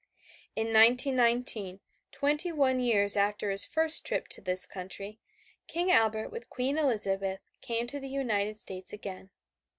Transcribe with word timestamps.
In 0.55 0.73
1919, 0.73 1.79
twenty 2.11 2.51
one 2.51 2.79
years 2.79 3.15
after 3.15 3.51
his 3.51 3.65
first 3.65 4.03
trip 4.03 4.27
to 4.29 4.41
this 4.41 4.65
country, 4.65 5.19
King 5.67 5.91
Albert 5.91 6.29
with 6.29 6.49
Queen 6.49 6.79
Elizabeth 6.79 7.41
came 7.61 7.85
to 7.85 7.99
the 7.99 8.09
United 8.09 8.57
States 8.57 8.91
again. 8.93 9.29